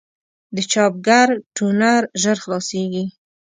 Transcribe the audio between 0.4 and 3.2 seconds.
د چاپګر ټونر ژر خلاصېږي.